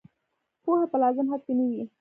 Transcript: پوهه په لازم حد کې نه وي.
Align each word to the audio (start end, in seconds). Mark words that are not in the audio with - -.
پوهه 0.63 0.85
په 0.91 0.97
لازم 1.03 1.25
حد 1.31 1.41
کې 1.47 1.53
نه 1.59 1.65
وي. 1.69 1.81